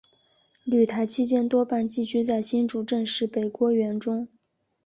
[0.63, 4.27] 旅台期间多半寄居在新竹郑氏北郭园中。